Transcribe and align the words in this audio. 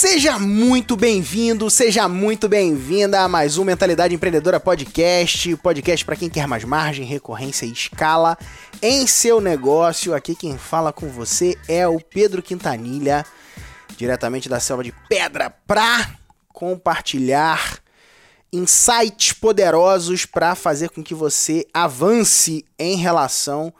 Seja 0.00 0.38
muito 0.38 0.96
bem-vindo, 0.96 1.68
seja 1.68 2.08
muito 2.08 2.48
bem-vinda 2.48 3.22
a 3.22 3.28
mais 3.28 3.58
um 3.58 3.64
Mentalidade 3.64 4.14
Empreendedora 4.14 4.60
Podcast, 4.60 5.56
podcast 5.56 6.06
para 6.06 6.14
quem 6.14 6.30
quer 6.30 6.46
mais 6.46 6.62
margem, 6.62 7.04
recorrência 7.04 7.66
e 7.66 7.72
escala 7.72 8.38
em 8.80 9.08
seu 9.08 9.40
negócio. 9.40 10.14
Aqui 10.14 10.36
quem 10.36 10.56
fala 10.56 10.92
com 10.92 11.08
você 11.08 11.58
é 11.66 11.88
o 11.88 11.98
Pedro 11.98 12.40
Quintanilha, 12.40 13.26
diretamente 13.96 14.48
da 14.48 14.60
selva 14.60 14.84
de 14.84 14.94
Pedra, 15.08 15.50
para 15.50 16.08
compartilhar 16.52 17.80
insights 18.52 19.32
poderosos 19.32 20.24
para 20.24 20.54
fazer 20.54 20.90
com 20.90 21.02
que 21.02 21.12
você 21.12 21.66
avance 21.74 22.64
em 22.78 22.94
relação 22.94 23.74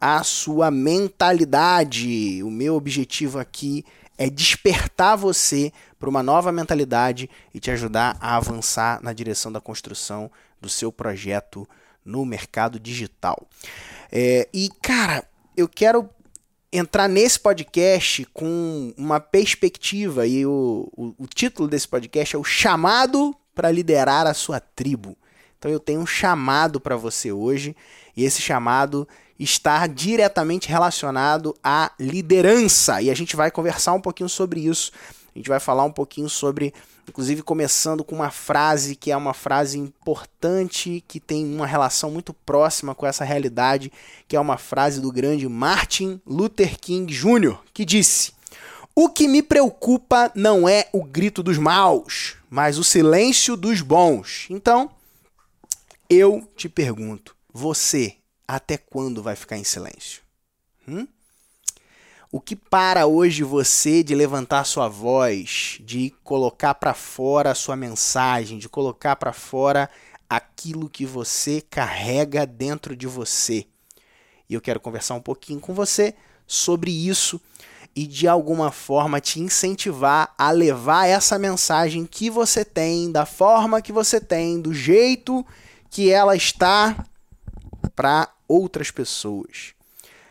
à 0.00 0.24
sua 0.24 0.72
mentalidade. 0.72 2.42
O 2.42 2.50
meu 2.50 2.74
objetivo 2.74 3.38
aqui 3.38 3.84
é 3.86 4.01
despertar 4.30 5.16
você 5.16 5.72
para 5.98 6.08
uma 6.08 6.22
nova 6.22 6.50
mentalidade 6.52 7.30
e 7.54 7.60
te 7.60 7.70
ajudar 7.70 8.16
a 8.20 8.36
avançar 8.36 9.02
na 9.02 9.12
direção 9.12 9.52
da 9.52 9.60
construção 9.60 10.30
do 10.60 10.68
seu 10.68 10.92
projeto 10.92 11.68
no 12.04 12.24
mercado 12.24 12.78
digital. 12.78 13.46
É, 14.10 14.48
e, 14.52 14.68
cara, 14.82 15.24
eu 15.56 15.68
quero 15.68 16.08
entrar 16.72 17.08
nesse 17.08 17.38
podcast 17.38 18.24
com 18.32 18.94
uma 18.96 19.20
perspectiva, 19.20 20.26
e 20.26 20.46
o, 20.46 20.88
o, 20.96 21.14
o 21.18 21.26
título 21.26 21.68
desse 21.68 21.86
podcast 21.86 22.34
é 22.34 22.38
O 22.38 22.44
Chamado 22.44 23.34
para 23.54 23.70
Liderar 23.70 24.26
a 24.26 24.34
Sua 24.34 24.58
Tribo. 24.58 25.16
Então, 25.58 25.70
eu 25.70 25.78
tenho 25.78 26.00
um 26.00 26.06
chamado 26.06 26.80
para 26.80 26.96
você 26.96 27.30
hoje, 27.30 27.76
e 28.16 28.24
esse 28.24 28.40
chamado 28.42 29.06
está 29.38 29.86
diretamente 29.86 30.68
relacionado 30.68 31.54
à 31.62 31.90
liderança. 31.98 33.02
E 33.02 33.10
a 33.10 33.14
gente 33.14 33.36
vai 33.36 33.50
conversar 33.50 33.92
um 33.92 34.00
pouquinho 34.00 34.28
sobre 34.28 34.60
isso. 34.60 34.92
A 35.34 35.38
gente 35.38 35.48
vai 35.48 35.58
falar 35.58 35.84
um 35.84 35.90
pouquinho 35.90 36.28
sobre, 36.28 36.74
inclusive 37.08 37.42
começando 37.42 38.04
com 38.04 38.14
uma 38.14 38.30
frase 38.30 38.94
que 38.94 39.10
é 39.10 39.16
uma 39.16 39.32
frase 39.32 39.78
importante, 39.78 41.02
que 41.08 41.18
tem 41.18 41.44
uma 41.46 41.66
relação 41.66 42.10
muito 42.10 42.34
próxima 42.34 42.94
com 42.94 43.06
essa 43.06 43.24
realidade, 43.24 43.90
que 44.28 44.36
é 44.36 44.40
uma 44.40 44.58
frase 44.58 45.00
do 45.00 45.10
grande 45.10 45.48
Martin 45.48 46.20
Luther 46.26 46.78
King 46.78 47.12
Jr., 47.12 47.56
que 47.72 47.86
disse: 47.86 48.32
O 48.94 49.08
que 49.08 49.26
me 49.26 49.42
preocupa 49.42 50.30
não 50.34 50.68
é 50.68 50.88
o 50.92 51.02
grito 51.02 51.42
dos 51.42 51.56
maus, 51.56 52.36
mas 52.50 52.76
o 52.76 52.84
silêncio 52.84 53.56
dos 53.56 53.80
bons. 53.80 54.46
Então, 54.50 54.90
eu 56.10 56.46
te 56.54 56.68
pergunto, 56.68 57.34
você 57.50 58.16
até 58.54 58.76
quando 58.76 59.22
vai 59.22 59.34
ficar 59.34 59.56
em 59.56 59.64
silêncio? 59.64 60.20
Hum? 60.86 61.08
O 62.30 62.38
que 62.38 62.54
para 62.54 63.06
hoje 63.06 63.42
você 63.42 64.02
de 64.02 64.14
levantar 64.14 64.64
sua 64.64 64.88
voz, 64.88 65.78
de 65.80 66.14
colocar 66.22 66.74
para 66.74 66.92
fora 66.92 67.52
a 67.52 67.54
sua 67.54 67.76
mensagem, 67.76 68.58
de 68.58 68.68
colocar 68.68 69.16
para 69.16 69.32
fora 69.32 69.88
aquilo 70.28 70.90
que 70.90 71.06
você 71.06 71.62
carrega 71.62 72.46
dentro 72.46 72.94
de 72.94 73.06
você? 73.06 73.66
E 74.50 74.52
eu 74.52 74.60
quero 74.60 74.80
conversar 74.80 75.14
um 75.14 75.20
pouquinho 75.22 75.58
com 75.58 75.72
você 75.72 76.14
sobre 76.46 76.90
isso 76.90 77.40
e 77.96 78.06
de 78.06 78.28
alguma 78.28 78.70
forma 78.70 79.18
te 79.18 79.40
incentivar 79.40 80.34
a 80.36 80.50
levar 80.50 81.06
essa 81.06 81.38
mensagem 81.38 82.04
que 82.04 82.28
você 82.28 82.66
tem, 82.66 83.10
da 83.10 83.24
forma 83.24 83.80
que 83.80 83.92
você 83.92 84.20
tem, 84.20 84.60
do 84.60 84.74
jeito 84.74 85.44
que 85.88 86.10
ela 86.10 86.36
está 86.36 87.06
para 87.94 88.28
outras 88.48 88.90
pessoas. 88.90 89.74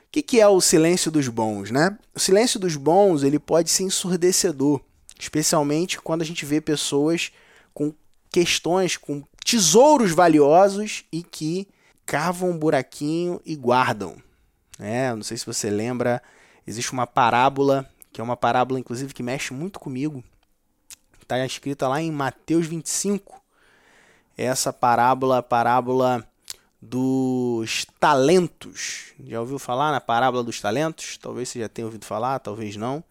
O 0.06 0.12
que, 0.12 0.22
que 0.22 0.42
é 0.42 0.48
o 0.48 0.60
silêncio 0.60 1.10
dos 1.10 1.28
bons, 1.28 1.72
né? 1.72 1.98
O 2.14 2.20
silêncio 2.20 2.60
dos 2.60 2.76
bons 2.76 3.24
ele 3.24 3.40
pode 3.40 3.70
ser 3.70 3.84
ensurdecedor, 3.84 4.82
especialmente 5.20 6.00
quando 6.00 6.22
a 6.22 6.26
gente 6.26 6.46
vê 6.46 6.60
pessoas 6.60 7.32
com 7.74 7.94
questões, 8.30 8.98
com 8.98 9.24
tesouros 9.46 10.12
valiosos 10.12 11.06
e 11.12 11.24
que 11.24 11.68
cavam 12.06 12.50
um 12.50 12.58
buraquinho 12.58 13.40
e 13.46 13.56
guardam. 13.56 14.18
É, 14.80 15.14
não 15.14 15.24
sei 15.24 15.38
se 15.38 15.46
você 15.46 15.70
lembra, 15.70 16.22
existe 16.66 16.92
uma 16.92 17.08
parábola, 17.08 17.90
que 18.12 18.20
é 18.20 18.24
uma 18.24 18.36
parábola 18.36 18.80
inclusive 18.80 19.14
que 19.14 19.24
mexe 19.24 19.54
muito 19.54 19.80
comigo. 19.80 20.24
Está 21.22 21.46
escrita 21.46 21.88
lá 21.88 22.02
em 22.02 22.12
Mateus 22.12 22.68
25. 22.68 23.42
Essa 24.36 24.74
parábola, 24.74 25.38
a 25.38 25.44
parábola 25.44 26.28
dos 26.82 27.86
talentos. 28.00 29.14
Já 29.24 29.40
ouviu 29.40 29.60
falar 29.60 29.92
na 29.92 30.02
parábola 30.02 30.44
dos 30.44 30.60
talentos? 30.60 31.18
Talvez 31.18 31.50
você 31.50 31.60
já 31.60 31.70
tenha 31.70 31.86
ouvido 31.86 32.06
falar, 32.06 32.40
talvez 32.40 32.76
não. 32.76 33.04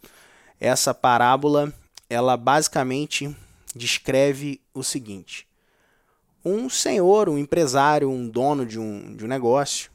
Essa 0.58 0.92
parábola, 0.92 1.72
ela 2.08 2.36
basicamente 2.36 3.34
descreve 3.74 4.60
o 4.74 4.82
seguinte: 4.82 5.46
um 6.44 6.68
senhor, 6.68 7.28
um 7.28 7.38
empresário, 7.38 8.10
um 8.10 8.28
dono 8.28 8.66
de 8.66 8.78
um, 8.78 9.14
de 9.14 9.24
um 9.24 9.28
negócio, 9.28 9.90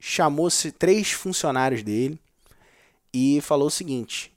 chamou-se 0.00 0.72
três 0.72 1.12
funcionários 1.12 1.82
dele 1.82 2.18
e 3.14 3.40
falou 3.40 3.68
o 3.68 3.70
seguinte: 3.70 4.32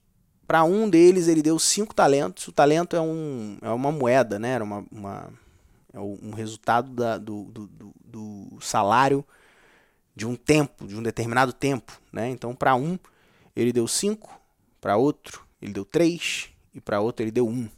para 0.48 0.64
um 0.64 0.88
deles 0.88 1.28
ele 1.28 1.42
deu 1.42 1.58
cinco 1.58 1.94
talentos. 1.94 2.48
O 2.48 2.52
talento 2.52 2.96
é, 2.96 3.02
um, 3.02 3.58
é 3.62 3.70
uma 3.70 3.92
moeda, 3.92 4.38
né? 4.38 4.52
Era 4.52 4.64
uma, 4.64 4.86
uma 4.92 5.34
é 5.96 6.00
um 6.00 6.32
resultado 6.32 6.92
da, 6.92 7.18
do, 7.18 7.46
do, 7.46 7.94
do, 8.04 8.58
salário 8.60 9.24
de 10.14 10.28
um 10.28 10.36
tempo, 10.36 10.86
de 10.86 10.94
um 10.94 11.02
determinado 11.02 11.54
tempo. 11.54 12.02
Né? 12.12 12.30
Então, 12.30 12.54
para 12.54 12.76
um, 12.76 13.00
ele 13.56 13.72
deu 13.72 13.88
cinco, 13.88 14.38
para 14.82 14.98
outro, 14.98 15.46
ele 15.62 15.72
deu 15.72 15.86
três, 15.86 16.50
e 16.74 16.82
para 16.82 17.00
outro, 17.00 17.24
ele 17.24 17.32
deu 17.32 17.48
um. 17.48 17.70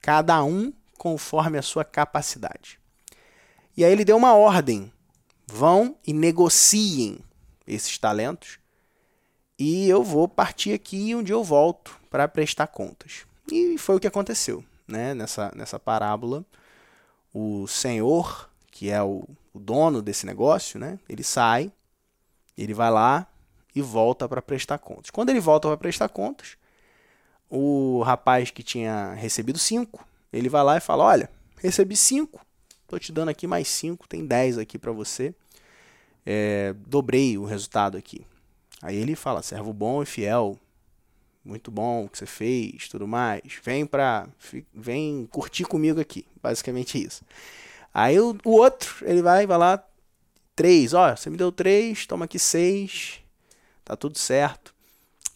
Cada 0.00 0.42
um 0.44 0.72
conforme 0.96 1.58
a 1.58 1.62
sua 1.62 1.84
capacidade. 1.84 2.78
E 3.76 3.84
aí 3.84 3.90
ele 3.90 4.04
deu 4.04 4.16
uma 4.16 4.34
ordem: 4.34 4.92
vão 5.44 5.96
e 6.06 6.12
negociem 6.12 7.18
esses 7.66 7.98
talentos, 7.98 8.60
e 9.58 9.88
eu 9.88 10.04
vou 10.04 10.28
partir 10.28 10.72
aqui 10.72 11.08
e 11.08 11.16
um 11.16 11.24
dia 11.24 11.34
eu 11.34 11.42
volto 11.42 11.98
para 12.08 12.28
prestar 12.28 12.68
contas. 12.68 13.26
E 13.50 13.76
foi 13.78 13.96
o 13.96 14.00
que 14.00 14.06
aconteceu 14.06 14.64
né? 14.86 15.12
nessa, 15.12 15.52
nessa 15.56 15.78
parábola 15.78 16.44
o 17.32 17.66
senhor, 17.66 18.50
que 18.70 18.90
é 18.90 19.02
o, 19.02 19.24
o 19.52 19.58
dono 19.58 20.02
desse 20.02 20.26
negócio, 20.26 20.78
né? 20.78 20.98
Ele 21.08 21.22
sai, 21.22 21.72
ele 22.56 22.74
vai 22.74 22.90
lá 22.90 23.26
e 23.74 23.82
volta 23.82 24.28
para 24.28 24.42
prestar 24.42 24.78
contas. 24.78 25.10
Quando 25.10 25.30
ele 25.30 25.40
volta 25.40 25.68
para 25.68 25.76
prestar 25.76 26.08
contas, 26.08 26.56
o 27.50 28.02
rapaz 28.02 28.50
que 28.50 28.62
tinha 28.62 29.14
recebido 29.14 29.58
cinco, 29.58 30.06
ele 30.32 30.48
vai 30.48 30.62
lá 30.62 30.76
e 30.76 30.80
fala: 30.80 31.04
Olha, 31.04 31.30
recebi 31.58 31.96
cinco, 31.96 32.44
tô 32.86 32.98
te 32.98 33.12
dando 33.12 33.30
aqui 33.30 33.46
mais 33.46 33.68
cinco, 33.68 34.08
tem 34.08 34.26
dez 34.26 34.58
aqui 34.58 34.78
para 34.78 34.92
você. 34.92 35.34
É, 36.26 36.74
dobrei 36.86 37.38
o 37.38 37.44
resultado 37.44 37.96
aqui. 37.96 38.26
Aí 38.82 38.96
ele 38.96 39.16
fala: 39.16 39.42
servo 39.42 39.72
bom 39.72 40.02
e 40.02 40.06
fiel, 40.06 40.58
muito 41.48 41.70
bom 41.70 42.04
o 42.04 42.08
que 42.08 42.18
você 42.18 42.26
fez, 42.26 42.88
tudo 42.88 43.08
mais. 43.08 43.42
Vem 43.64 43.86
pra, 43.86 44.28
vem 44.74 45.26
curtir 45.32 45.64
comigo 45.64 45.98
aqui, 45.98 46.26
basicamente 46.42 47.02
isso. 47.02 47.24
Aí 47.92 48.20
o, 48.20 48.36
o 48.44 48.50
outro, 48.50 48.96
ele 49.02 49.22
vai, 49.22 49.46
vai 49.46 49.56
lá, 49.56 49.82
três, 50.54 50.92
ó, 50.92 51.16
você 51.16 51.30
me 51.30 51.38
deu 51.38 51.50
três, 51.50 52.06
toma 52.06 52.26
aqui 52.26 52.38
seis, 52.38 53.20
tá 53.84 53.96
tudo 53.96 54.18
certo. 54.18 54.74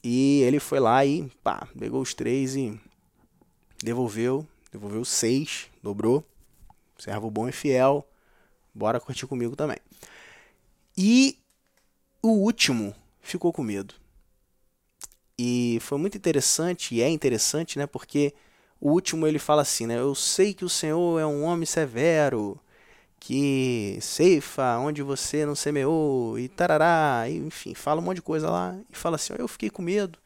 E 0.04 0.42
ele 0.42 0.60
foi 0.60 0.80
lá 0.80 1.04
e, 1.04 1.30
pá, 1.42 1.66
pegou 1.78 2.02
os 2.02 2.12
três 2.12 2.56
e 2.56 2.78
devolveu, 3.82 4.46
devolveu 4.70 5.04
seis, 5.04 5.70
dobrou. 5.82 6.24
Servo 6.98 7.30
bom 7.30 7.48
e 7.48 7.52
fiel, 7.52 8.06
bora 8.74 9.00
curtir 9.00 9.26
comigo 9.26 9.56
também. 9.56 9.78
E 10.96 11.38
o 12.20 12.28
último 12.28 12.94
ficou 13.20 13.52
com 13.52 13.62
medo. 13.62 14.01
E 15.38 15.78
foi 15.80 15.98
muito 15.98 16.16
interessante, 16.16 16.94
e 16.94 17.02
é 17.02 17.08
interessante, 17.08 17.78
né? 17.78 17.86
Porque 17.86 18.34
o 18.80 18.90
último 18.90 19.26
ele 19.26 19.38
fala 19.38 19.62
assim, 19.62 19.86
né? 19.86 19.98
Eu 19.98 20.14
sei 20.14 20.54
que 20.54 20.64
o 20.64 20.68
Senhor 20.68 21.20
é 21.20 21.26
um 21.26 21.44
homem 21.44 21.66
severo, 21.66 22.58
que 23.20 23.98
ceifa 24.00 24.78
onde 24.78 25.02
você 25.02 25.46
não 25.46 25.54
semeou, 25.54 26.38
e 26.38 26.48
tarará, 26.48 27.28
e, 27.28 27.36
enfim, 27.38 27.74
fala 27.74 28.00
um 28.00 28.04
monte 28.04 28.16
de 28.16 28.22
coisa 28.22 28.50
lá. 28.50 28.76
E 28.90 28.96
fala 28.96 29.16
assim: 29.16 29.34
Eu 29.38 29.48
fiquei 29.48 29.70
com 29.70 29.82
medo, 29.82 30.18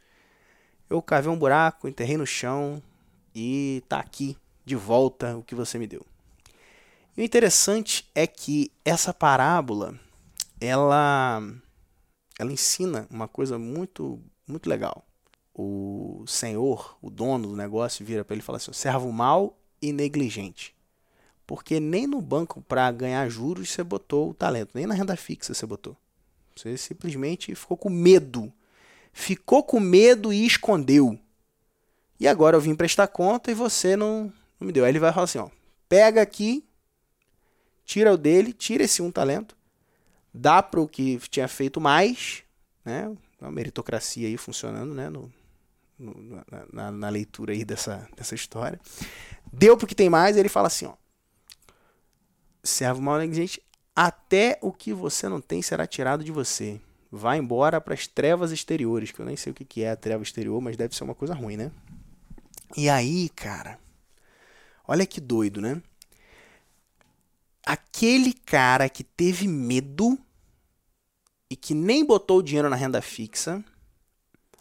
eu 0.88 1.02
cavei 1.02 1.30
um 1.30 1.38
buraco, 1.38 1.88
enterrei 1.88 2.16
no 2.16 2.26
chão, 2.26 2.82
e 3.34 3.82
tá 3.88 3.98
aqui, 3.98 4.36
de 4.64 4.76
volta, 4.76 5.36
o 5.36 5.42
que 5.42 5.54
você 5.54 5.78
me 5.78 5.86
deu. 5.86 6.04
E 7.16 7.20
o 7.20 7.24
interessante 7.24 8.08
é 8.14 8.26
que 8.26 8.70
essa 8.84 9.12
parábola, 9.12 9.98
ela, 10.60 11.42
ela 12.38 12.52
ensina 12.52 13.06
uma 13.10 13.28
coisa 13.28 13.58
muito 13.58 14.20
muito 14.46 14.68
legal. 14.68 15.04
O 15.54 16.24
senhor, 16.26 16.96
o 17.00 17.10
dono 17.10 17.48
do 17.48 17.56
negócio, 17.56 18.04
vira 18.04 18.24
para 18.24 18.34
ele 18.34 18.42
e 18.42 18.44
fala 18.44 18.58
assim: 18.58 18.72
servo 18.72 19.10
mal 19.10 19.58
e 19.80 19.92
negligente. 19.92 20.74
Porque 21.46 21.78
nem 21.78 22.06
no 22.06 22.20
banco 22.20 22.60
para 22.60 22.90
ganhar 22.90 23.28
juros 23.28 23.70
você 23.70 23.82
botou 23.82 24.30
o 24.30 24.34
talento, 24.34 24.72
nem 24.74 24.86
na 24.86 24.94
renda 24.94 25.16
fixa 25.16 25.54
você 25.54 25.64
botou. 25.64 25.96
Você 26.54 26.76
simplesmente 26.76 27.54
ficou 27.54 27.76
com 27.76 27.88
medo. 27.88 28.52
Ficou 29.12 29.62
com 29.62 29.78
medo 29.78 30.32
e 30.32 30.44
escondeu. 30.44 31.18
E 32.18 32.26
agora 32.26 32.56
eu 32.56 32.60
vim 32.60 32.74
prestar 32.74 33.08
conta 33.08 33.50
e 33.50 33.54
você 33.54 33.94
não, 33.94 34.32
não 34.58 34.66
me 34.66 34.72
deu. 34.72 34.84
Aí 34.84 34.90
ele 34.90 34.98
vai 34.98 35.12
falar 35.12 35.24
assim, 35.24 35.38
ó, 35.38 35.48
pega 35.88 36.20
aqui, 36.20 36.64
tira 37.84 38.12
o 38.12 38.16
dele, 38.16 38.52
tira 38.52 38.84
esse 38.84 39.02
um 39.02 39.10
talento, 39.10 39.56
dá 40.32 40.62
para 40.62 40.80
o 40.80 40.88
que 40.88 41.18
tinha 41.30 41.46
feito 41.46 41.80
mais, 41.80 42.42
né? 42.84 43.14
A 43.40 43.50
meritocracia 43.50 44.26
aí 44.26 44.36
funcionando, 44.36 44.94
né? 44.94 45.08
No, 45.08 45.32
no 45.98 46.42
na, 46.72 46.90
na, 46.90 47.08
leitura 47.08 47.52
aí 47.52 47.64
dessa, 47.64 48.08
dessa 48.16 48.34
história. 48.34 48.80
Deu 49.52 49.76
pro 49.76 49.86
que 49.86 49.94
tem 49.94 50.08
mais, 50.08 50.36
ele 50.36 50.48
fala 50.48 50.66
assim, 50.68 50.86
ó. 50.86 50.94
Servo 52.62 53.00
mal 53.00 53.18
negligente, 53.18 53.62
até 53.94 54.58
o 54.60 54.72
que 54.72 54.92
você 54.92 55.28
não 55.28 55.40
tem 55.40 55.62
será 55.62 55.86
tirado 55.86 56.24
de 56.24 56.32
você. 56.32 56.80
Vá 57.10 57.36
embora 57.36 57.80
para 57.80 57.94
as 57.94 58.06
trevas 58.06 58.50
exteriores, 58.50 59.12
que 59.12 59.20
eu 59.20 59.26
nem 59.26 59.36
sei 59.36 59.52
o 59.52 59.54
que 59.54 59.82
é 59.82 59.90
a 59.90 59.96
treva 59.96 60.22
exterior, 60.22 60.60
mas 60.60 60.76
deve 60.76 60.94
ser 60.94 61.04
uma 61.04 61.14
coisa 61.14 61.34
ruim, 61.34 61.56
né? 61.56 61.70
E 62.76 62.88
aí, 62.90 63.28
cara, 63.28 63.78
olha 64.86 65.06
que 65.06 65.20
doido, 65.20 65.60
né? 65.60 65.80
Aquele 67.64 68.32
cara 68.32 68.88
que 68.88 69.04
teve 69.04 69.46
medo 69.46 70.18
e 71.48 71.56
que 71.56 71.74
nem 71.74 72.04
botou 72.04 72.38
o 72.38 72.42
dinheiro 72.42 72.68
na 72.68 72.76
renda 72.76 73.00
fixa, 73.00 73.64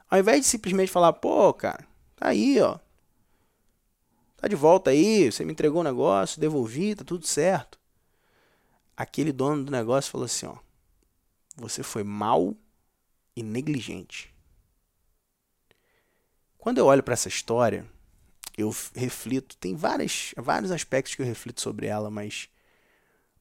ao 0.09 0.19
invés 0.19 0.41
de 0.41 0.47
simplesmente 0.47 0.91
falar, 0.91 1.13
pô, 1.13 1.53
cara, 1.53 1.85
tá 2.15 2.29
aí, 2.29 2.59
ó. 2.61 2.79
Tá 4.37 4.47
de 4.47 4.55
volta 4.55 4.91
aí, 4.91 5.31
você 5.31 5.43
me 5.43 5.51
entregou 5.51 5.81
o 5.81 5.83
negócio, 5.83 6.39
devolvi, 6.39 6.95
tá 6.95 7.03
tudo 7.03 7.25
certo. 7.25 7.79
Aquele 8.95 9.31
dono 9.31 9.65
do 9.65 9.71
negócio 9.71 10.11
falou 10.11 10.25
assim, 10.25 10.45
ó. 10.45 10.57
Você 11.57 11.81
foi 11.81 12.03
mal 12.03 12.55
e 13.35 13.41
negligente. 13.41 14.33
Quando 16.57 16.77
eu 16.77 16.85
olho 16.85 17.03
para 17.03 17.13
essa 17.13 17.27
história, 17.27 17.85
eu 18.57 18.73
reflito, 18.93 19.57
tem 19.57 19.75
várias, 19.75 20.33
vários 20.37 20.71
aspectos 20.71 21.15
que 21.15 21.21
eu 21.21 21.25
reflito 21.25 21.61
sobre 21.61 21.87
ela, 21.87 22.09
mas 22.09 22.49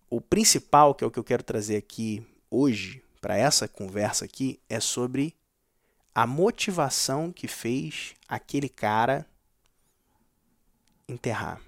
o 0.08 0.20
principal, 0.20 0.94
que 0.94 1.04
é 1.04 1.06
o 1.06 1.10
que 1.10 1.18
eu 1.18 1.24
quero 1.24 1.42
trazer 1.42 1.76
aqui 1.76 2.26
hoje, 2.50 3.03
para 3.24 3.38
essa 3.38 3.66
conversa 3.66 4.26
aqui, 4.26 4.60
é 4.68 4.78
sobre 4.78 5.34
a 6.14 6.26
motivação 6.26 7.32
que 7.32 7.48
fez 7.48 8.14
aquele 8.28 8.68
cara 8.68 9.26
enterrar. 11.08 11.58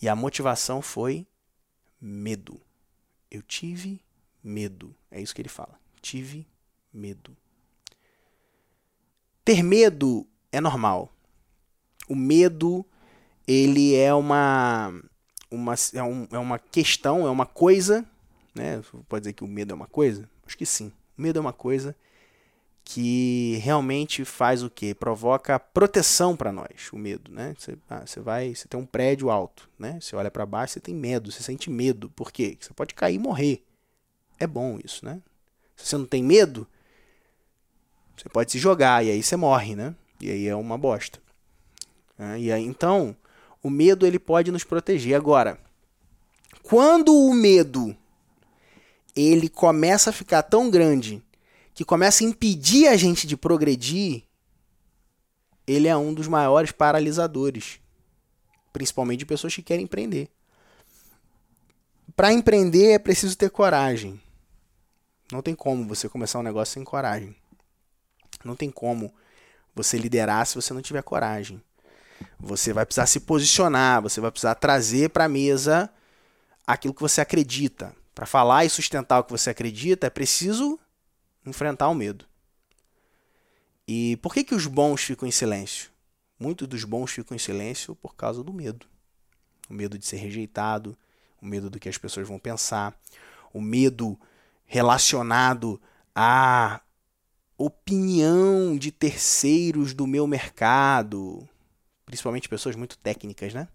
E 0.00 0.08
a 0.08 0.14
motivação 0.14 0.80
foi 0.80 1.26
medo. 2.00 2.60
Eu 3.28 3.42
tive 3.42 4.00
medo. 4.44 4.94
É 5.10 5.20
isso 5.20 5.34
que 5.34 5.42
ele 5.42 5.48
fala. 5.48 5.76
Tive 6.00 6.46
medo. 6.92 7.36
Ter 9.44 9.60
medo 9.60 10.24
é 10.52 10.60
normal 10.60 11.12
o 12.08 12.14
medo 12.14 12.84
ele 13.48 13.94
é 13.96 14.12
uma, 14.14 14.92
uma, 15.50 15.74
é, 15.94 16.02
um, 16.02 16.28
é 16.30 16.38
uma 16.38 16.58
questão, 16.58 17.26
é 17.26 17.30
uma 17.30 17.46
coisa, 17.46 18.04
né? 18.54 18.82
Pode 19.08 19.22
dizer 19.22 19.32
que 19.32 19.44
o 19.44 19.48
medo 19.48 19.72
é 19.72 19.74
uma 19.74 19.86
coisa? 19.86 20.28
Acho 20.46 20.56
que 20.56 20.66
sim. 20.66 20.92
O 21.16 21.22
medo 21.22 21.38
é 21.38 21.40
uma 21.40 21.52
coisa 21.52 21.94
que 22.84 23.58
realmente 23.62 24.24
faz 24.24 24.62
o 24.62 24.70
quê? 24.70 24.94
Provoca 24.94 25.58
proteção 25.58 26.36
para 26.36 26.52
nós, 26.52 26.90
o 26.92 26.98
medo, 26.98 27.30
né? 27.30 27.54
Você, 27.58 27.78
ah, 27.88 28.04
vai, 28.18 28.54
você 28.54 28.66
tem 28.66 28.78
um 28.78 28.86
prédio 28.86 29.30
alto, 29.30 29.68
né? 29.78 29.98
Você 30.00 30.16
olha 30.16 30.30
para 30.30 30.44
baixo, 30.44 30.74
você 30.74 30.80
tem 30.80 30.94
medo, 30.94 31.30
você 31.30 31.42
sente 31.42 31.70
medo. 31.70 32.10
Por 32.10 32.32
quê? 32.32 32.56
Você 32.60 32.72
pode 32.74 32.94
cair 32.94 33.14
e 33.14 33.18
morrer. 33.18 33.64
É 34.38 34.46
bom 34.46 34.78
isso, 34.84 35.04
né? 35.04 35.20
Se 35.76 35.86
você 35.86 35.96
não 35.96 36.06
tem 36.06 36.22
medo, 36.22 36.66
você 38.16 38.28
pode 38.28 38.50
se 38.50 38.58
jogar 38.58 39.04
e 39.04 39.10
aí 39.10 39.22
você 39.22 39.36
morre, 39.36 39.74
né? 39.74 39.94
E 40.20 40.30
aí 40.30 40.46
é 40.46 40.54
uma 40.54 40.76
bosta. 40.76 41.20
Né? 42.18 42.40
E 42.40 42.52
aí, 42.52 42.64
então, 42.64 43.16
o 43.62 43.70
medo 43.70 44.06
ele 44.06 44.18
pode 44.18 44.50
nos 44.50 44.64
proteger. 44.64 45.16
Agora, 45.16 45.58
quando 46.62 47.14
o 47.14 47.32
medo 47.32 47.96
ele 49.14 49.48
começa 49.48 50.10
a 50.10 50.12
ficar 50.12 50.42
tão 50.42 50.70
grande 50.70 51.22
que 51.74 51.84
começa 51.84 52.22
a 52.22 52.26
impedir 52.26 52.86
a 52.88 52.96
gente 52.96 53.26
de 53.26 53.36
progredir, 53.36 54.24
ele 55.66 55.88
é 55.88 55.96
um 55.96 56.12
dos 56.12 56.28
maiores 56.28 56.72
paralisadores, 56.72 57.80
principalmente 58.72 59.20
de 59.20 59.26
pessoas 59.26 59.54
que 59.54 59.62
querem 59.62 59.84
empreender. 59.84 60.28
Para 62.14 62.32
empreender 62.32 62.92
é 62.92 62.98
preciso 62.98 63.36
ter 63.36 63.50
coragem. 63.50 64.20
Não 65.30 65.40
tem 65.40 65.54
como 65.54 65.86
você 65.86 66.08
começar 66.08 66.38
um 66.38 66.42
negócio 66.42 66.74
sem 66.74 66.84
coragem. 66.84 67.34
Não 68.44 68.54
tem 68.54 68.70
como 68.70 69.12
você 69.74 69.96
liderar 69.96 70.46
se 70.46 70.54
você 70.54 70.74
não 70.74 70.82
tiver 70.82 71.02
coragem. 71.02 71.62
Você 72.38 72.72
vai 72.72 72.84
precisar 72.84 73.06
se 73.06 73.20
posicionar, 73.20 74.02
você 74.02 74.20
vai 74.20 74.30
precisar 74.30 74.54
trazer 74.56 75.10
para 75.10 75.24
a 75.24 75.28
mesa 75.28 75.90
aquilo 76.66 76.92
que 76.94 77.00
você 77.00 77.20
acredita. 77.20 77.94
Para 78.14 78.26
falar 78.26 78.64
e 78.64 78.70
sustentar 78.70 79.20
o 79.20 79.24
que 79.24 79.30
você 79.32 79.50
acredita, 79.50 80.06
é 80.06 80.10
preciso 80.10 80.78
enfrentar 81.44 81.88
o 81.88 81.94
medo. 81.94 82.26
E 83.86 84.16
por 84.18 84.32
que, 84.32 84.44
que 84.44 84.54
os 84.54 84.66
bons 84.66 85.02
ficam 85.02 85.26
em 85.26 85.32
silêncio? 85.32 85.90
Muitos 86.38 86.68
dos 86.68 86.84
bons 86.84 87.10
ficam 87.10 87.34
em 87.34 87.38
silêncio 87.38 87.94
por 87.96 88.14
causa 88.14 88.42
do 88.42 88.52
medo. 88.52 88.86
O 89.68 89.74
medo 89.74 89.98
de 89.98 90.06
ser 90.06 90.16
rejeitado, 90.16 90.96
o 91.40 91.46
medo 91.46 91.70
do 91.70 91.78
que 91.78 91.88
as 91.88 91.98
pessoas 91.98 92.28
vão 92.28 92.38
pensar, 92.38 92.98
o 93.52 93.60
medo 93.60 94.18
relacionado 94.64 95.80
à 96.14 96.80
opinião 97.56 98.76
de 98.76 98.90
terceiros 98.90 99.94
do 99.94 100.06
meu 100.06 100.26
mercado, 100.26 101.48
principalmente 102.04 102.48
pessoas 102.48 102.76
muito 102.76 102.98
técnicas, 102.98 103.54
né? 103.54 103.68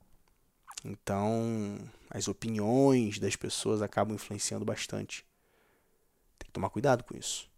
Então, 0.83 1.77
as 2.09 2.27
opiniões 2.27 3.19
das 3.19 3.35
pessoas 3.35 3.81
acabam 3.81 4.15
influenciando 4.15 4.63
bastante. 4.63 5.25
Tem 6.37 6.47
que 6.47 6.51
tomar 6.51 6.69
cuidado 6.69 7.03
com 7.03 7.17
isso. 7.17 7.49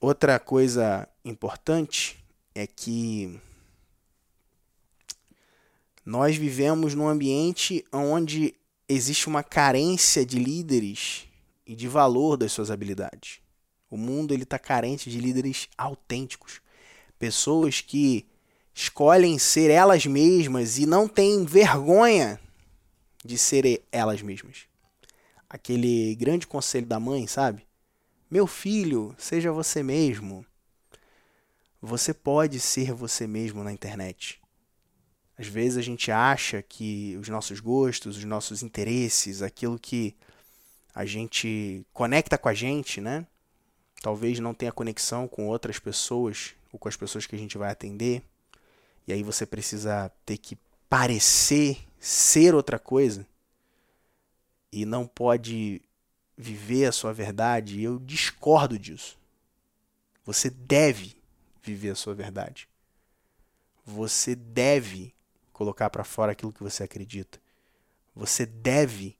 Outra 0.00 0.38
coisa 0.38 1.08
importante 1.24 2.24
é 2.54 2.66
que 2.66 3.38
nós 6.04 6.36
vivemos 6.36 6.94
num 6.94 7.06
ambiente 7.06 7.84
onde 7.92 8.54
existe 8.88 9.28
uma 9.28 9.42
carência 9.42 10.24
de 10.24 10.38
líderes 10.38 11.28
e 11.66 11.74
de 11.74 11.86
valor 11.86 12.36
das 12.36 12.50
suas 12.50 12.70
habilidades. 12.70 13.40
O 13.90 13.96
mundo 13.96 14.32
ele 14.32 14.44
está 14.44 14.58
carente 14.58 15.10
de 15.10 15.20
líderes 15.20 15.68
autênticos, 15.76 16.62
Pessoas 17.20 17.82
que 17.82 18.29
escolhem 18.80 19.38
ser 19.38 19.70
elas 19.70 20.06
mesmas 20.06 20.78
e 20.78 20.86
não 20.86 21.06
têm 21.06 21.44
vergonha 21.44 22.40
de 23.22 23.36
ser 23.36 23.82
elas 23.92 24.22
mesmas. 24.22 24.64
Aquele 25.48 26.14
grande 26.14 26.46
conselho 26.46 26.86
da 26.86 26.98
mãe, 26.98 27.26
sabe? 27.26 27.66
Meu 28.30 28.46
filho, 28.46 29.14
seja 29.18 29.52
você 29.52 29.82
mesmo. 29.82 30.46
Você 31.82 32.14
pode 32.14 32.58
ser 32.58 32.94
você 32.94 33.26
mesmo 33.26 33.62
na 33.62 33.72
internet. 33.72 34.40
Às 35.36 35.46
vezes 35.46 35.76
a 35.76 35.82
gente 35.82 36.10
acha 36.10 36.62
que 36.62 37.18
os 37.20 37.28
nossos 37.28 37.60
gostos, 37.60 38.16
os 38.16 38.24
nossos 38.24 38.62
interesses, 38.62 39.42
aquilo 39.42 39.78
que 39.78 40.16
a 40.94 41.04
gente 41.04 41.84
conecta 41.92 42.38
com 42.38 42.48
a 42.48 42.54
gente, 42.54 43.00
né? 43.00 43.26
Talvez 44.00 44.38
não 44.38 44.54
tenha 44.54 44.72
conexão 44.72 45.28
com 45.28 45.48
outras 45.48 45.78
pessoas 45.78 46.54
ou 46.72 46.78
com 46.78 46.88
as 46.88 46.96
pessoas 46.96 47.26
que 47.26 47.36
a 47.36 47.38
gente 47.38 47.58
vai 47.58 47.70
atender. 47.70 48.22
E 49.10 49.12
aí 49.12 49.24
você 49.24 49.44
precisa 49.44 50.08
ter 50.24 50.38
que 50.38 50.56
parecer 50.88 51.84
ser 51.98 52.54
outra 52.54 52.78
coisa 52.78 53.26
e 54.72 54.84
não 54.86 55.04
pode 55.04 55.82
viver 56.36 56.86
a 56.86 56.92
sua 56.92 57.12
verdade. 57.12 57.82
Eu 57.82 57.98
discordo 57.98 58.78
disso. 58.78 59.18
Você 60.24 60.48
deve 60.48 61.20
viver 61.60 61.90
a 61.90 61.94
sua 61.96 62.14
verdade. 62.14 62.68
Você 63.84 64.36
deve 64.36 65.12
colocar 65.52 65.90
para 65.90 66.04
fora 66.04 66.30
aquilo 66.30 66.52
que 66.52 66.62
você 66.62 66.84
acredita. 66.84 67.40
Você 68.14 68.46
deve 68.46 69.18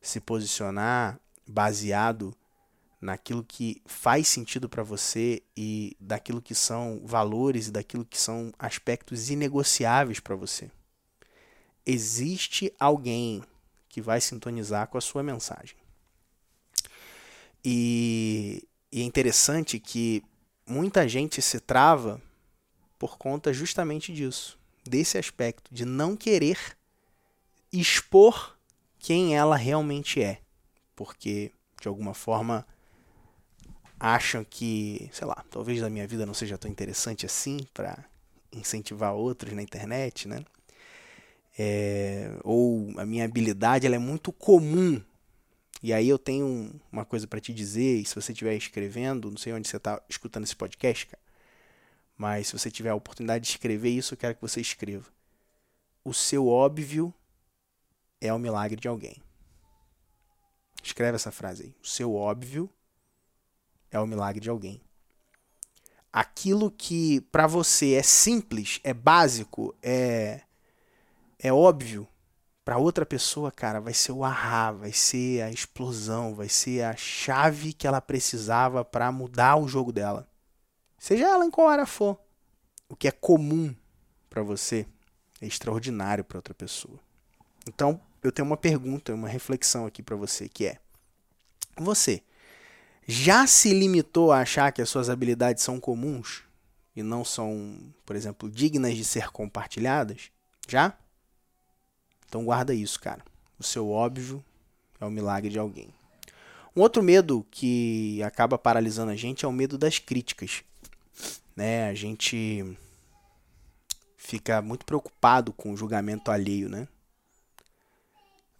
se 0.00 0.18
posicionar 0.18 1.20
baseado 1.46 2.36
naquilo 3.00 3.44
que 3.44 3.80
faz 3.86 4.26
sentido 4.26 4.68
para 4.68 4.82
você 4.82 5.42
e 5.56 5.96
daquilo 6.00 6.42
que 6.42 6.54
são 6.54 7.00
valores 7.04 7.68
e 7.68 7.70
daquilo 7.70 8.04
que 8.04 8.18
são 8.18 8.52
aspectos 8.58 9.30
inegociáveis 9.30 10.18
para 10.20 10.34
você. 10.34 10.70
Existe 11.86 12.72
alguém 12.78 13.42
que 13.88 14.00
vai 14.00 14.20
sintonizar 14.20 14.88
com 14.88 14.98
a 14.98 15.00
sua 15.00 15.22
mensagem. 15.22 15.76
E, 17.64 18.66
e 18.92 19.00
é 19.00 19.04
interessante 19.04 19.78
que 19.78 20.22
muita 20.66 21.08
gente 21.08 21.40
se 21.40 21.60
trava 21.60 22.20
por 22.98 23.16
conta 23.16 23.52
justamente 23.52 24.12
disso, 24.12 24.58
desse 24.84 25.16
aspecto 25.16 25.72
de 25.72 25.84
não 25.84 26.16
querer 26.16 26.58
expor 27.72 28.56
quem 28.98 29.36
ela 29.36 29.56
realmente 29.56 30.20
é, 30.20 30.40
porque 30.96 31.52
de 31.80 31.88
alguma 31.88 32.12
forma 32.12 32.66
acham 33.98 34.44
que, 34.44 35.08
sei 35.12 35.26
lá, 35.26 35.44
talvez 35.50 35.82
a 35.82 35.90
minha 35.90 36.06
vida 36.06 36.24
não 36.24 36.34
seja 36.34 36.58
tão 36.58 36.70
interessante 36.70 37.26
assim 37.26 37.58
para 37.74 38.04
incentivar 38.52 39.14
outros 39.14 39.52
na 39.52 39.62
internet, 39.62 40.28
né? 40.28 40.44
É, 41.58 42.38
ou 42.44 42.92
a 42.98 43.04
minha 43.04 43.24
habilidade 43.24 43.86
ela 43.86 43.96
é 43.96 43.98
muito 43.98 44.32
comum. 44.32 45.02
E 45.82 45.92
aí 45.92 46.08
eu 46.08 46.18
tenho 46.18 46.80
uma 46.90 47.04
coisa 47.04 47.26
para 47.26 47.40
te 47.40 47.52
dizer, 47.52 48.00
e 48.00 48.04
se 48.04 48.14
você 48.14 48.32
estiver 48.32 48.54
escrevendo, 48.54 49.30
não 49.30 49.36
sei 49.36 49.52
onde 49.52 49.68
você 49.68 49.76
está 49.76 50.02
escutando 50.08 50.44
esse 50.44 50.56
podcast, 50.56 51.06
cara, 51.06 51.22
mas 52.16 52.48
se 52.48 52.58
você 52.58 52.70
tiver 52.70 52.90
a 52.90 52.94
oportunidade 52.94 53.44
de 53.44 53.50
escrever 53.50 53.90
isso, 53.90 54.14
eu 54.14 54.18
quero 54.18 54.34
que 54.34 54.40
você 54.40 54.60
escreva. 54.60 55.06
O 56.04 56.12
seu 56.12 56.48
óbvio 56.48 57.14
é 58.20 58.32
o 58.32 58.38
milagre 58.38 58.80
de 58.80 58.88
alguém. 58.88 59.16
Escreve 60.82 61.16
essa 61.16 61.30
frase 61.30 61.64
aí. 61.64 61.74
O 61.82 61.86
seu 61.86 62.14
óbvio 62.14 62.68
é 63.90 63.98
o 63.98 64.06
milagre 64.06 64.40
de 64.40 64.50
alguém. 64.50 64.80
Aquilo 66.12 66.70
que 66.70 67.20
para 67.32 67.46
você 67.46 67.94
é 67.94 68.02
simples, 68.02 68.80
é 68.82 68.92
básico, 68.94 69.74
é 69.82 70.40
é 71.38 71.52
óbvio, 71.52 72.08
para 72.64 72.76
outra 72.76 73.06
pessoa, 73.06 73.50
cara, 73.50 73.80
vai 73.80 73.94
ser 73.94 74.12
o 74.12 74.24
ahá, 74.24 74.72
vai 74.72 74.92
ser 74.92 75.40
a 75.42 75.50
explosão, 75.50 76.34
vai 76.34 76.50
ser 76.50 76.82
a 76.84 76.94
chave 76.96 77.72
que 77.72 77.86
ela 77.86 78.00
precisava 78.00 78.84
para 78.84 79.10
mudar 79.10 79.56
o 79.56 79.68
jogo 79.68 79.92
dela. 79.92 80.28
Seja 80.98 81.28
ela 81.28 81.46
em 81.46 81.50
qual 81.50 81.68
área 81.68 81.86
for. 81.86 82.20
O 82.86 82.94
que 82.94 83.08
é 83.08 83.10
comum 83.10 83.74
para 84.28 84.42
você 84.42 84.84
é 85.40 85.46
extraordinário 85.46 86.24
para 86.24 86.38
outra 86.38 86.52
pessoa. 86.52 86.98
Então, 87.66 88.00
eu 88.22 88.30
tenho 88.30 88.46
uma 88.46 88.56
pergunta, 88.56 89.14
uma 89.14 89.28
reflexão 89.28 89.86
aqui 89.86 90.02
para 90.02 90.16
você, 90.16 90.46
que 90.48 90.66
é: 90.66 90.78
você 91.76 92.22
já 93.10 93.46
se 93.46 93.72
limitou 93.72 94.30
a 94.30 94.40
achar 94.40 94.70
que 94.70 94.82
as 94.82 94.90
suas 94.90 95.08
habilidades 95.08 95.62
são 95.62 95.80
comuns 95.80 96.42
e 96.94 97.02
não 97.02 97.24
são, 97.24 97.78
por 98.04 98.14
exemplo, 98.14 98.50
dignas 98.50 98.94
de 98.94 99.02
ser 99.02 99.30
compartilhadas? 99.30 100.30
Já? 100.68 100.94
Então 102.28 102.44
guarda 102.44 102.74
isso, 102.74 103.00
cara. 103.00 103.24
O 103.58 103.64
seu 103.64 103.88
óbvio 103.88 104.44
é 105.00 105.06
o 105.06 105.10
milagre 105.10 105.48
de 105.48 105.58
alguém. 105.58 105.88
Um 106.76 106.82
outro 106.82 107.02
medo 107.02 107.46
que 107.50 108.22
acaba 108.22 108.58
paralisando 108.58 109.10
a 109.10 109.16
gente 109.16 109.42
é 109.42 109.48
o 109.48 109.52
medo 109.52 109.78
das 109.78 109.98
críticas. 109.98 110.62
Né? 111.56 111.88
A 111.88 111.94
gente 111.94 112.76
fica 114.18 114.60
muito 114.60 114.84
preocupado 114.84 115.50
com 115.50 115.72
o 115.72 115.76
julgamento 115.78 116.30
alheio, 116.30 116.68
né? 116.68 116.86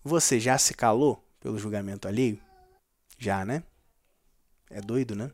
Você 0.03 0.41
já 0.41 0.57
se 0.57 0.73
calou 0.73 1.23
pelo 1.39 1.59
julgamento 1.59 2.09
alheio? 2.09 2.41
Já, 3.19 3.45
né? 3.45 3.63
É 4.71 4.81
doido, 4.81 5.15
né? 5.15 5.31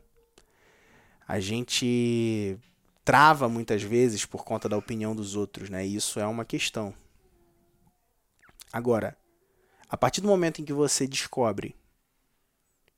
A 1.27 1.39
gente 1.39 2.57
trava 3.03 3.49
muitas 3.49 3.83
vezes 3.83 4.25
por 4.25 4.43
conta 4.43 4.67
da 4.67 4.77
opinião 4.77 5.15
dos 5.15 5.35
outros, 5.35 5.69
né? 5.69 5.85
Isso 5.85 6.19
é 6.19 6.25
uma 6.25 6.45
questão. 6.45 6.93
Agora, 8.71 9.17
a 9.89 9.95
partir 9.95 10.21
do 10.21 10.27
momento 10.27 10.61
em 10.61 10.65
que 10.65 10.73
você 10.73 11.07
descobre 11.07 11.75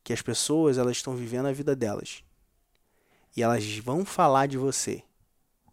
que 0.03 0.13
as 0.13 0.21
pessoas 0.21 0.77
elas 0.77 0.97
estão 0.97 1.15
vivendo 1.15 1.47
a 1.47 1.51
vida 1.51 1.75
delas 1.75 2.23
e 3.35 3.43
elas 3.43 3.77
vão 3.79 4.05
falar 4.05 4.47
de 4.47 4.57
você, 4.57 5.03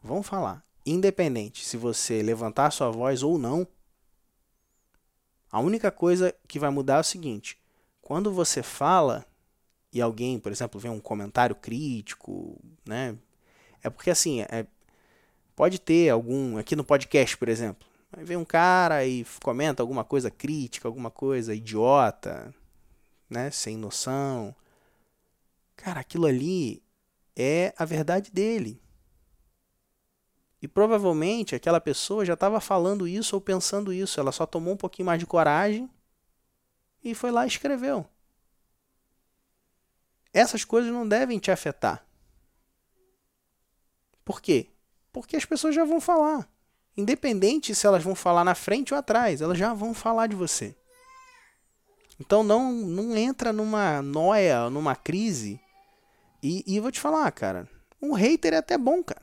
vão 0.02 0.22
falar, 0.22 0.64
independente 0.84 1.64
se 1.64 1.76
você 1.76 2.22
levantar 2.22 2.70
sua 2.72 2.90
voz 2.90 3.22
ou 3.22 3.38
não, 3.38 3.66
a 5.50 5.60
única 5.60 5.90
coisa 5.92 6.34
que 6.48 6.58
vai 6.58 6.68
mudar 6.68 6.96
é 6.96 7.00
o 7.00 7.04
seguinte: 7.04 7.56
quando 8.02 8.32
você 8.32 8.60
fala 8.62 9.24
e 9.94 10.02
alguém, 10.02 10.40
por 10.40 10.50
exemplo, 10.50 10.80
vê 10.80 10.88
um 10.88 10.98
comentário 10.98 11.54
crítico, 11.54 12.60
né? 12.84 13.16
É 13.80 13.88
porque 13.88 14.10
assim, 14.10 14.40
é, 14.40 14.66
pode 15.54 15.78
ter 15.78 16.10
algum 16.10 16.58
aqui 16.58 16.74
no 16.74 16.82
podcast, 16.82 17.36
por 17.38 17.48
exemplo, 17.48 17.86
vem 18.18 18.36
um 18.36 18.44
cara 18.44 19.06
e 19.06 19.24
comenta 19.40 19.82
alguma 19.82 20.02
coisa 20.02 20.30
crítica, 20.30 20.88
alguma 20.88 21.12
coisa 21.12 21.54
idiota, 21.54 22.52
né, 23.30 23.50
sem 23.52 23.76
noção. 23.76 24.54
Cara, 25.76 26.00
aquilo 26.00 26.26
ali 26.26 26.82
é 27.36 27.72
a 27.78 27.84
verdade 27.84 28.32
dele. 28.32 28.80
E 30.60 30.66
provavelmente 30.66 31.54
aquela 31.54 31.80
pessoa 31.80 32.24
já 32.24 32.34
estava 32.34 32.60
falando 32.60 33.06
isso 33.06 33.36
ou 33.36 33.40
pensando 33.40 33.92
isso, 33.92 34.18
ela 34.18 34.32
só 34.32 34.44
tomou 34.46 34.74
um 34.74 34.78
pouquinho 34.78 35.06
mais 35.06 35.20
de 35.20 35.26
coragem 35.26 35.88
e 37.02 37.14
foi 37.14 37.30
lá 37.30 37.44
e 37.44 37.48
escreveu. 37.48 38.06
Essas 40.34 40.64
coisas 40.64 40.92
não 40.92 41.08
devem 41.08 41.38
te 41.38 41.52
afetar. 41.52 42.04
Por 44.24 44.42
quê? 44.42 44.70
Porque 45.12 45.36
as 45.36 45.44
pessoas 45.44 45.76
já 45.76 45.84
vão 45.84 46.00
falar. 46.00 46.48
Independente 46.96 47.74
se 47.74 47.86
elas 47.86 48.02
vão 48.02 48.16
falar 48.16 48.42
na 48.42 48.54
frente 48.56 48.92
ou 48.92 48.98
atrás, 48.98 49.40
elas 49.40 49.56
já 49.56 49.72
vão 49.72 49.94
falar 49.94 50.26
de 50.26 50.34
você. 50.34 50.76
Então 52.18 52.42
não, 52.42 52.72
não 52.72 53.16
entra 53.16 53.52
numa 53.52 54.02
noia, 54.02 54.68
numa 54.70 54.96
crise. 54.96 55.60
E, 56.42 56.64
e 56.66 56.80
vou 56.80 56.90
te 56.90 57.00
falar, 57.00 57.30
cara, 57.30 57.68
um 58.02 58.12
hater 58.12 58.54
é 58.54 58.56
até 58.58 58.76
bom, 58.76 59.02
cara. 59.02 59.22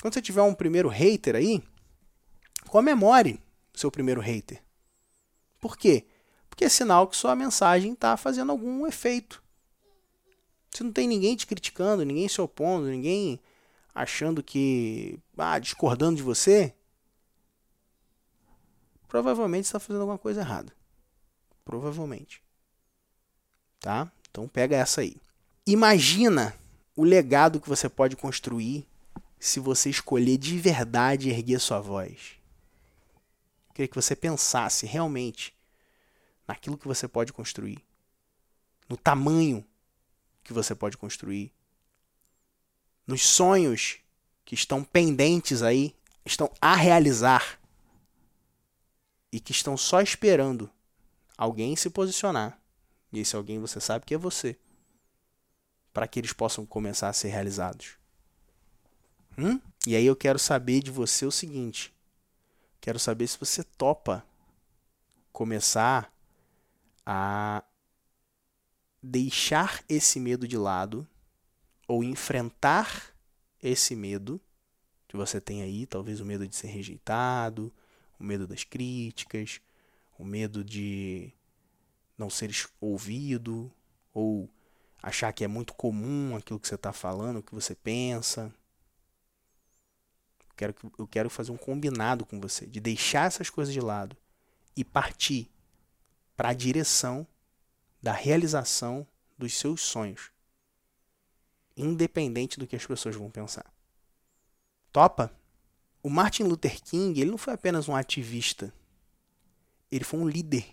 Quando 0.00 0.14
você 0.14 0.22
tiver 0.22 0.42
um 0.42 0.54
primeiro 0.54 0.88
hater 0.88 1.34
aí, 1.34 1.62
comemore 2.68 3.42
seu 3.74 3.90
primeiro 3.90 4.20
hater. 4.20 4.62
Por 5.60 5.76
quê? 5.76 6.06
Porque 6.48 6.64
é 6.64 6.68
sinal 6.68 7.06
que 7.08 7.16
sua 7.16 7.34
mensagem 7.34 7.92
está 7.92 8.16
fazendo 8.16 8.50
algum 8.50 8.86
efeito. 8.86 9.42
Se 10.70 10.84
não 10.84 10.92
tem 10.92 11.08
ninguém 11.08 11.34
te 11.36 11.46
criticando, 11.46 12.04
ninguém 12.04 12.28
se 12.28 12.40
opondo, 12.40 12.86
ninguém 12.86 13.40
achando 13.94 14.42
que. 14.42 15.18
Ah, 15.36 15.58
discordando 15.58 16.16
de 16.16 16.22
você, 16.22 16.74
provavelmente 19.08 19.64
está 19.64 19.80
fazendo 19.80 20.02
alguma 20.02 20.18
coisa 20.18 20.40
errada. 20.40 20.72
Provavelmente. 21.64 22.42
Tá? 23.80 24.10
Então 24.30 24.46
pega 24.46 24.76
essa 24.76 25.00
aí. 25.00 25.16
Imagina 25.66 26.54
o 26.94 27.02
legado 27.02 27.60
que 27.60 27.68
você 27.68 27.88
pode 27.88 28.16
construir 28.16 28.86
se 29.38 29.58
você 29.58 29.88
escolher 29.88 30.36
de 30.36 30.58
verdade 30.58 31.30
erguer 31.30 31.58
sua 31.58 31.80
voz. 31.80 32.36
Eu 33.68 33.74
queria 33.74 33.88
que 33.88 33.96
você 33.96 34.14
pensasse 34.14 34.86
realmente 34.86 35.54
naquilo 36.46 36.76
que 36.76 36.86
você 36.86 37.08
pode 37.08 37.32
construir, 37.32 37.78
no 38.88 38.96
tamanho 38.96 39.64
que 40.42 40.52
você 40.52 40.74
pode 40.74 40.96
construir, 40.96 41.52
nos 43.06 43.22
sonhos 43.22 43.98
que 44.44 44.54
estão 44.54 44.82
pendentes 44.82 45.62
aí, 45.62 45.94
estão 46.24 46.52
a 46.60 46.74
realizar 46.74 47.58
e 49.32 49.40
que 49.40 49.52
estão 49.52 49.76
só 49.76 50.00
esperando 50.00 50.70
alguém 51.36 51.74
se 51.76 51.88
posicionar. 51.90 52.60
E 53.12 53.20
esse 53.20 53.34
alguém 53.34 53.58
você 53.58 53.80
sabe 53.80 54.04
que 54.04 54.14
é 54.14 54.18
você. 54.18 54.58
Para 55.92 56.06
que 56.06 56.20
eles 56.20 56.32
possam 56.32 56.64
começar 56.64 57.08
a 57.08 57.12
ser 57.12 57.28
realizados. 57.28 57.96
Hum? 59.36 59.60
E 59.86 59.96
aí 59.96 60.06
eu 60.06 60.14
quero 60.14 60.38
saber 60.38 60.80
de 60.80 60.90
você 60.90 61.24
o 61.26 61.32
seguinte: 61.32 61.92
quero 62.80 62.98
saber 62.98 63.26
se 63.26 63.38
você 63.38 63.64
topa 63.64 64.24
começar 65.32 66.12
a 67.04 67.64
deixar 69.02 69.82
esse 69.88 70.20
medo 70.20 70.46
de 70.46 70.56
lado 70.56 71.06
ou 71.88 72.04
enfrentar 72.04 73.14
esse 73.62 73.96
medo 73.96 74.40
que 75.08 75.16
você 75.16 75.40
tem 75.40 75.62
aí, 75.62 75.86
talvez 75.86 76.20
o 76.20 76.24
medo 76.24 76.46
de 76.46 76.54
ser 76.54 76.68
rejeitado, 76.68 77.72
o 78.18 78.24
medo 78.24 78.46
das 78.46 78.62
críticas, 78.62 79.60
o 80.18 80.24
medo 80.24 80.62
de 80.62 81.32
não 82.16 82.30
ser 82.30 82.50
ouvido 82.80 83.72
ou 84.12 84.48
achar 85.02 85.32
que 85.32 85.42
é 85.42 85.48
muito 85.48 85.74
comum 85.74 86.36
aquilo 86.36 86.60
que 86.60 86.68
você 86.68 86.74
está 86.74 86.92
falando, 86.92 87.38
o 87.38 87.42
que 87.42 87.54
você 87.54 87.74
pensa. 87.74 88.54
Eu 90.48 90.54
quero, 90.56 90.74
eu 90.98 91.06
quero 91.08 91.30
fazer 91.30 91.50
um 91.50 91.56
combinado 91.56 92.26
com 92.26 92.38
você, 92.38 92.66
de 92.66 92.78
deixar 92.78 93.26
essas 93.26 93.48
coisas 93.48 93.72
de 93.72 93.80
lado 93.80 94.16
e 94.76 94.84
partir 94.84 95.50
para 96.36 96.50
a 96.50 96.54
direção 96.54 97.26
da 98.02 98.12
realização 98.12 99.06
dos 99.36 99.58
seus 99.58 99.80
sonhos, 99.82 100.30
independente 101.76 102.58
do 102.58 102.66
que 102.66 102.76
as 102.76 102.86
pessoas 102.86 103.16
vão 103.16 103.30
pensar. 103.30 103.66
Topa? 104.92 105.32
o 106.02 106.08
Martin 106.08 106.44
Luther 106.44 106.80
King 106.82 107.20
ele 107.20 107.30
não 107.30 107.38
foi 107.38 107.54
apenas 107.54 107.88
um 107.88 107.94
ativista. 107.94 108.72
Ele 109.90 110.04
foi 110.04 110.20
um 110.20 110.28
líder 110.28 110.64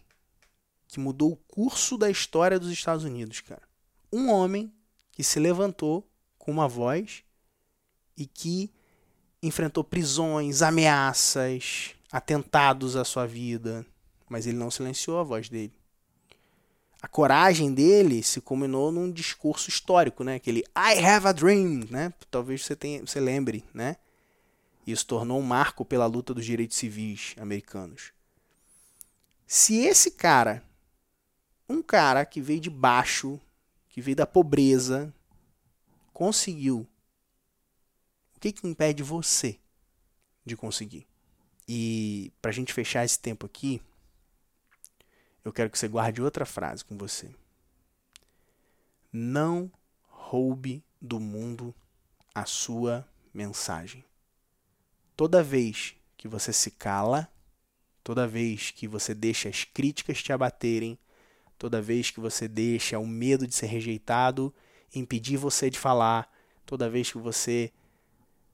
que 0.87 0.99
mudou 0.99 1.33
o 1.33 1.35
curso 1.35 1.97
da 1.97 2.09
história 2.09 2.59
dos 2.59 2.71
Estados 2.71 3.03
Unidos, 3.03 3.41
cara. 3.41 3.63
Um 4.11 4.29
homem 4.29 4.71
que 5.11 5.23
se 5.23 5.39
levantou 5.39 6.07
com 6.37 6.51
uma 6.51 6.67
voz 6.67 7.23
e 8.15 8.25
que 8.25 8.71
enfrentou 9.43 9.83
prisões, 9.83 10.61
ameaças, 10.61 11.95
atentados 12.11 12.95
à 12.95 13.03
sua 13.03 13.27
vida, 13.27 13.85
mas 14.29 14.47
ele 14.47 14.57
não 14.57 14.71
silenciou 14.71 15.19
a 15.19 15.23
voz 15.23 15.49
dele. 15.49 15.73
A 17.01 17.07
coragem 17.07 17.73
dele 17.73 18.23
se 18.23 18.41
culminou 18.41 18.91
num 18.91 19.11
discurso 19.11 19.69
histórico, 19.69 20.23
né? 20.23 20.35
Aquele 20.35 20.61
I 20.75 21.05
have 21.05 21.27
a 21.27 21.31
dream, 21.31 21.85
né? 21.89 22.13
Talvez 22.31 22.65
você 22.65 22.75
tenha, 22.75 23.01
você 23.05 23.19
lembre, 23.19 23.63
né? 23.73 23.97
Isso 24.85 25.05
tornou 25.05 25.39
um 25.39 25.43
marco 25.43 25.85
pela 25.85 26.05
luta 26.05 26.33
dos 26.33 26.45
direitos 26.45 26.77
civis 26.77 27.35
americanos. 27.37 28.13
Se 29.45 29.77
esse 29.77 30.11
cara, 30.11 30.63
um 31.69 31.81
cara 31.81 32.25
que 32.25 32.41
veio 32.41 32.59
de 32.59 32.69
baixo, 32.69 33.39
que 33.89 34.01
veio 34.01 34.15
da 34.15 34.25
pobreza, 34.25 35.13
conseguiu, 36.13 36.87
o 38.35 38.39
que, 38.39 38.51
que 38.51 38.67
impede 38.67 39.03
você 39.03 39.59
de 40.45 40.55
conseguir? 40.55 41.05
E 41.67 42.31
para 42.41 42.49
a 42.49 42.53
gente 42.53 42.73
fechar 42.73 43.03
esse 43.03 43.19
tempo 43.19 43.45
aqui, 43.45 43.81
eu 45.47 45.53
quero 45.53 45.69
que 45.69 45.79
você 45.79 45.87
guarde 45.87 46.21
outra 46.21 46.45
frase 46.45 46.83
com 46.83 46.97
você. 46.97 47.33
Não 49.13 49.71
roube 50.09 50.83
do 51.01 51.21
mundo 51.21 51.73
a 52.35 52.43
sua 52.43 53.07
mensagem. 53.33 54.03
Toda 55.15 55.41
vez 55.41 55.95
que 56.17 56.27
você 56.27 56.51
se 56.51 56.69
cala, 56.69 57.31
toda 58.03 58.27
vez 58.27 58.71
que 58.71 58.89
você 58.89 59.13
deixa 59.13 59.47
as 59.47 59.63
críticas 59.63 60.21
te 60.21 60.33
abaterem, 60.33 60.99
toda 61.57 61.81
vez 61.81 62.11
que 62.11 62.19
você 62.19 62.45
deixa 62.45 62.99
o 62.99 63.07
medo 63.07 63.47
de 63.47 63.55
ser 63.55 63.67
rejeitado 63.67 64.53
impedir 64.93 65.37
você 65.37 65.69
de 65.69 65.79
falar, 65.79 66.29
toda 66.65 66.89
vez 66.89 67.09
que 67.09 67.17
você 67.19 67.71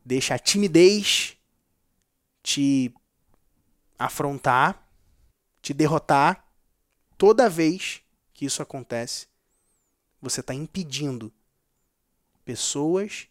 deixa 0.06 0.36
a 0.36 0.40
timidez 0.40 1.38
te 2.44 2.94
afrontar, 3.98 4.88
te 5.60 5.74
derrotar, 5.74 6.43
toda 7.18 7.50
vez 7.50 8.02
que 8.34 8.46
isso 8.46 8.62
acontece, 8.62 9.28
você 10.22 10.40
está 10.40 10.54
impedindo 10.54 11.32
pessoas 12.46 13.28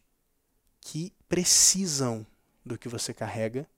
que 0.81 1.13
precisam 1.29 2.27
do 2.65 2.77
que 2.77 2.89
você 2.89 3.15
carrega, 3.15 3.69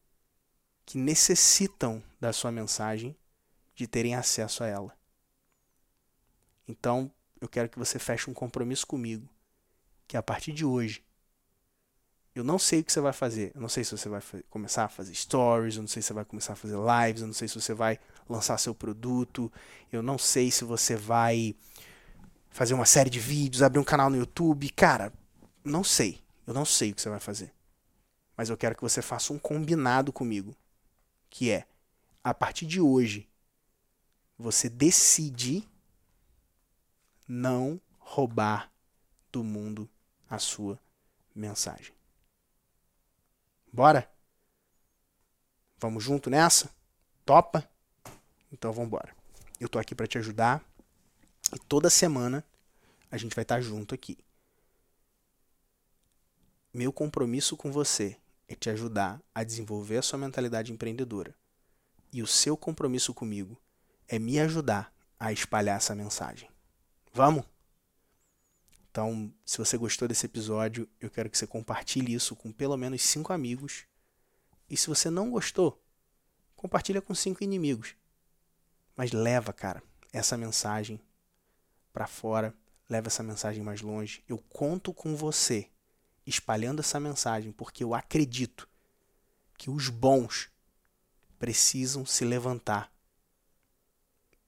que 0.84 0.98
necessitam 0.98 2.02
da 2.20 2.32
sua 2.32 2.50
mensagem, 2.50 3.16
de 3.74 3.86
terem 3.86 4.14
acesso 4.14 4.62
a 4.62 4.66
ela. 4.66 4.96
Então, 6.66 7.10
eu 7.40 7.48
quero 7.48 7.68
que 7.68 7.78
você 7.78 7.98
feche 7.98 8.30
um 8.30 8.34
compromisso 8.34 8.86
comigo, 8.86 9.28
que 10.06 10.16
a 10.16 10.22
partir 10.22 10.52
de 10.52 10.64
hoje, 10.64 11.04
eu 12.34 12.42
não 12.42 12.58
sei 12.58 12.80
o 12.80 12.84
que 12.84 12.92
você 12.92 13.00
vai 13.00 13.12
fazer. 13.12 13.52
Eu 13.54 13.60
não 13.60 13.68
sei 13.68 13.84
se 13.84 13.96
você 13.96 14.08
vai 14.08 14.20
começar 14.50 14.84
a 14.84 14.88
fazer 14.88 15.14
stories, 15.14 15.76
eu 15.76 15.82
não 15.82 15.88
sei 15.88 16.02
se 16.02 16.08
você 16.08 16.14
vai 16.14 16.24
começar 16.24 16.54
a 16.54 16.56
fazer 16.56 16.76
lives, 16.76 17.20
eu 17.20 17.26
não 17.28 17.34
sei 17.34 17.46
se 17.46 17.54
você 17.54 17.72
vai 17.72 18.00
lançar 18.28 18.58
seu 18.58 18.74
produto, 18.74 19.52
eu 19.92 20.02
não 20.02 20.18
sei 20.18 20.50
se 20.50 20.64
você 20.64 20.96
vai 20.96 21.54
fazer 22.50 22.74
uma 22.74 22.86
série 22.86 23.10
de 23.10 23.18
vídeos, 23.18 23.62
abrir 23.62 23.80
um 23.80 23.84
canal 23.84 24.08
no 24.08 24.16
YouTube. 24.16 24.70
Cara, 24.70 25.12
não 25.64 25.82
sei. 25.82 26.22
Eu 26.46 26.54
não 26.54 26.64
sei 26.64 26.90
o 26.90 26.94
que 26.94 27.02
você 27.02 27.08
vai 27.08 27.20
fazer. 27.20 27.52
Mas 28.36 28.50
eu 28.50 28.56
quero 28.56 28.74
que 28.74 28.82
você 28.82 29.00
faça 29.00 29.32
um 29.32 29.38
combinado 29.38 30.12
comigo, 30.12 30.54
que 31.30 31.50
é 31.50 31.66
a 32.22 32.34
partir 32.34 32.66
de 32.66 32.80
hoje 32.80 33.28
você 34.38 34.68
decide 34.68 35.68
não 37.26 37.80
roubar 37.98 38.70
do 39.32 39.42
mundo 39.42 39.88
a 40.28 40.38
sua 40.38 40.78
mensagem. 41.34 41.94
Bora? 43.72 44.10
Vamos 45.78 46.04
junto 46.04 46.30
nessa? 46.30 46.70
Topa? 47.24 47.68
Então 48.54 48.72
vamos 48.72 48.86
embora. 48.86 49.14
Eu 49.58 49.68
tô 49.68 49.80
aqui 49.80 49.94
para 49.94 50.06
te 50.06 50.16
ajudar 50.16 50.64
e 51.52 51.58
toda 51.58 51.90
semana 51.90 52.44
a 53.10 53.18
gente 53.18 53.34
vai 53.34 53.42
estar 53.42 53.56
tá 53.56 53.60
junto 53.60 53.94
aqui. 53.94 54.16
Meu 56.72 56.92
compromisso 56.92 57.56
com 57.56 57.70
você 57.72 58.16
é 58.48 58.54
te 58.54 58.70
ajudar 58.70 59.20
a 59.34 59.42
desenvolver 59.42 59.98
a 59.98 60.02
sua 60.02 60.18
mentalidade 60.18 60.72
empreendedora. 60.72 61.34
E 62.12 62.22
o 62.22 62.26
seu 62.26 62.56
compromisso 62.56 63.12
comigo 63.12 63.60
é 64.08 64.18
me 64.20 64.38
ajudar 64.38 64.94
a 65.18 65.32
espalhar 65.32 65.76
essa 65.76 65.94
mensagem. 65.94 66.48
Vamos? 67.12 67.44
Então, 68.90 69.32
se 69.44 69.58
você 69.58 69.76
gostou 69.76 70.06
desse 70.06 70.26
episódio, 70.26 70.88
eu 71.00 71.10
quero 71.10 71.28
que 71.28 71.36
você 71.36 71.46
compartilhe 71.46 72.14
isso 72.14 72.36
com 72.36 72.52
pelo 72.52 72.76
menos 72.76 73.02
cinco 73.02 73.32
amigos. 73.32 73.84
E 74.70 74.76
se 74.76 74.86
você 74.86 75.10
não 75.10 75.30
gostou, 75.30 75.82
compartilha 76.54 77.02
com 77.02 77.14
cinco 77.14 77.42
inimigos. 77.42 77.96
Mas 78.96 79.12
leva, 79.12 79.52
cara, 79.52 79.82
essa 80.12 80.36
mensagem 80.36 81.00
para 81.92 82.06
fora, 82.06 82.54
leva 82.88 83.08
essa 83.08 83.22
mensagem 83.22 83.62
mais 83.62 83.80
longe. 83.80 84.22
Eu 84.28 84.38
conto 84.38 84.92
com 84.92 85.16
você 85.16 85.68
espalhando 86.26 86.80
essa 86.80 86.98
mensagem, 86.98 87.52
porque 87.52 87.84
eu 87.84 87.94
acredito 87.94 88.68
que 89.56 89.70
os 89.70 89.88
bons 89.88 90.50
precisam 91.38 92.06
se 92.06 92.24
levantar. 92.24 92.90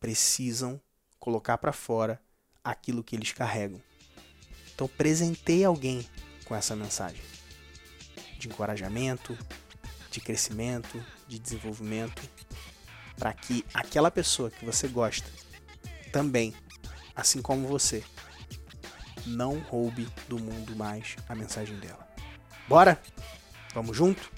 Precisam 0.01 0.81
colocar 1.19 1.59
para 1.59 1.73
fora 1.73 2.21
aquilo 2.63 3.05
que 3.05 3.15
eles 3.17 3.33
carregam. 3.33 3.83
Então 4.75 4.89
presenteie 4.89 5.65
alguém 5.65 6.09
com 6.45 6.55
essa 6.55 6.77
mensagem 6.77 7.23
de 8.39 8.49
encorajamento, 8.49 9.37
de 10.11 10.21
crescimento, 10.21 11.05
de 11.27 11.39
desenvolvimento, 11.39 12.23
para 13.17 13.33
que 13.33 13.65
aquela 13.73 14.11
pessoa 14.11 14.51
que 14.51 14.65
você 14.65 14.89
gosta 14.89 15.29
também, 16.13 16.55
assim 17.15 17.43
como 17.43 17.67
você, 17.67 18.05
não 19.27 19.59
roube 19.59 20.09
do 20.29 20.39
mundo 20.39 20.77
mais 20.77 21.17
a 21.29 21.35
mensagem 21.35 21.77
dela. 21.79 22.07
Bora? 22.69 23.01
Vamos 23.75 23.97
junto? 23.97 24.31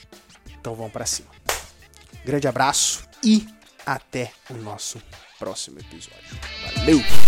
Então 0.50 0.74
vamos 0.74 0.92
para 0.92 1.06
cima. 1.06 1.28
Grande 2.24 2.48
abraço 2.48 3.06
e 3.22 3.46
até 3.86 4.32
o 4.50 4.54
nosso 4.54 5.00
próximo 5.38 5.78
episódio. 5.78 6.38
Valeu! 6.76 7.27